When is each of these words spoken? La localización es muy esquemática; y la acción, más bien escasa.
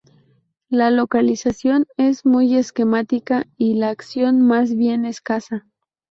La 0.69 0.89
localización 0.89 1.85
es 1.95 2.25
muy 2.25 2.55
esquemática; 2.55 3.45
y 3.55 3.75
la 3.75 3.89
acción, 3.89 4.41
más 4.41 4.75
bien 4.75 5.05
escasa. 5.05 5.67